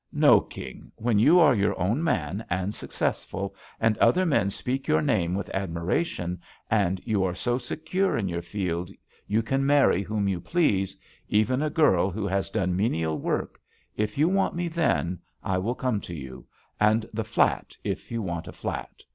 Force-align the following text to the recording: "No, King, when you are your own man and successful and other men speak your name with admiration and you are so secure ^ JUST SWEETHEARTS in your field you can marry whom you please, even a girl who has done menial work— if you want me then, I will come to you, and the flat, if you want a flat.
"No, 0.11 0.39
King, 0.41 0.91
when 0.95 1.19
you 1.19 1.39
are 1.39 1.53
your 1.53 1.79
own 1.79 2.03
man 2.03 2.43
and 2.49 2.73
successful 2.73 3.53
and 3.79 3.99
other 3.99 4.25
men 4.25 4.49
speak 4.49 4.87
your 4.87 4.99
name 5.03 5.35
with 5.35 5.47
admiration 5.51 6.41
and 6.71 6.99
you 7.05 7.23
are 7.23 7.35
so 7.35 7.59
secure 7.59 8.13
^ 8.13 8.13
JUST 8.15 8.23
SWEETHEARTS 8.23 8.23
in 8.23 8.27
your 8.27 8.41
field 8.41 8.91
you 9.27 9.43
can 9.43 9.63
marry 9.63 10.01
whom 10.01 10.27
you 10.27 10.41
please, 10.41 10.97
even 11.29 11.61
a 11.61 11.69
girl 11.69 12.09
who 12.09 12.25
has 12.25 12.49
done 12.49 12.75
menial 12.75 13.19
work— 13.19 13.59
if 13.95 14.17
you 14.17 14.27
want 14.27 14.55
me 14.55 14.67
then, 14.67 15.19
I 15.43 15.59
will 15.59 15.75
come 15.75 16.01
to 16.01 16.15
you, 16.15 16.47
and 16.79 17.07
the 17.13 17.23
flat, 17.23 17.77
if 17.83 18.11
you 18.11 18.23
want 18.23 18.47
a 18.47 18.51
flat. 18.53 19.03